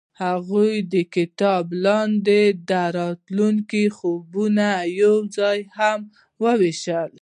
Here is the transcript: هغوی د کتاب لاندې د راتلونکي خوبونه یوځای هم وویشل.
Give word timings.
هغوی 0.23 0.71
د 0.93 0.95
کتاب 1.15 1.65
لاندې 1.85 2.41
د 2.69 2.71
راتلونکي 2.99 3.83
خوبونه 3.97 4.67
یوځای 5.03 5.59
هم 5.77 5.99
وویشل. 6.43 7.11